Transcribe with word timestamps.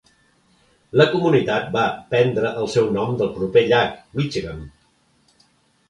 La 1.01 1.05
comunitat 1.11 1.67
va 1.77 1.83
prendre 2.15 2.55
el 2.63 2.73
seu 2.79 2.91
nom 2.99 3.15
del 3.23 3.33
proper 3.39 3.67
llac 3.71 3.97
Michigamme. 4.19 4.71